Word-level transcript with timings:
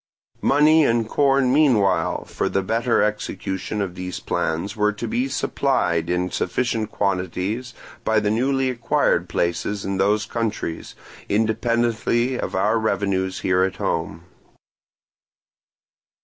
Money 0.41 0.83
and 0.83 1.07
corn 1.07 1.53
meanwhile 1.53 2.25
for 2.25 2.49
the 2.49 2.63
better 2.63 3.03
execution 3.03 3.83
of 3.83 3.93
these 3.93 4.19
plans 4.19 4.75
were 4.75 4.91
to 4.91 5.07
be 5.07 5.27
supplied 5.27 6.09
in 6.09 6.31
sufficient 6.31 6.89
quantities 6.89 7.75
by 8.03 8.19
the 8.19 8.31
newly 8.31 8.67
acquired 8.67 9.29
places 9.29 9.85
in 9.85 9.97
those 9.97 10.25
countries, 10.25 10.95
independently 11.29 12.35
of 12.39 12.55
our 12.55 12.79
revenues 12.79 13.41
here 13.41 13.61
at 13.61 13.75
home. 13.75 14.25